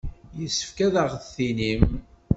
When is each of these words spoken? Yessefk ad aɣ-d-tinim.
Yessefk 0.39 0.77
ad 0.87 0.95
aɣ-d-tinim. 1.01 1.83